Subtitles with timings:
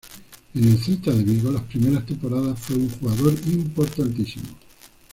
[0.55, 4.47] En el Celta de Vigo las primeras temporadas fue un jugador importantísimo.